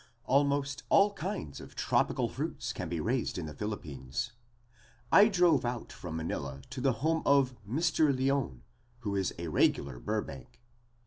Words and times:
Almost 0.25 0.81
all 0.89 1.13
kinds 1.13 1.61
of 1.61 1.75
tropical 1.75 2.27
fruits 2.27 2.73
can 2.73 2.89
be 2.89 2.99
raised 2.99 3.37
in 3.37 3.45
the 3.45 3.53
Philippines. 3.53 4.31
I 5.11 5.27
drove 5.27 5.63
out 5.63 5.91
from 5.91 6.15
Manila 6.17 6.63
to 6.71 6.81
the 6.81 6.91
home 7.05 7.21
of 7.23 7.53
Mr. 7.69 8.09
Lyon, 8.11 8.63
who 9.01 9.15
is 9.15 9.31
a 9.37 9.49
regular 9.49 9.99
Burbank. 9.99 10.59